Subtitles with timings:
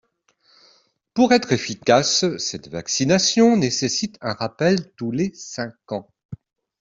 [1.13, 6.09] Pour être efficace, cette vaccination nécessite un rappel tous les cinq ans.